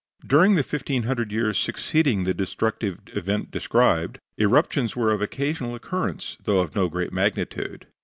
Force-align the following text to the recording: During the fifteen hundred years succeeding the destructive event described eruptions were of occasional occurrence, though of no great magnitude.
During 0.25 0.55
the 0.55 0.63
fifteen 0.63 1.03
hundred 1.03 1.31
years 1.31 1.59
succeeding 1.59 2.23
the 2.23 2.33
destructive 2.33 2.97
event 3.13 3.51
described 3.51 4.17
eruptions 4.35 4.95
were 4.95 5.11
of 5.11 5.21
occasional 5.21 5.75
occurrence, 5.75 6.37
though 6.43 6.61
of 6.61 6.73
no 6.75 6.89
great 6.89 7.13
magnitude. 7.13 7.85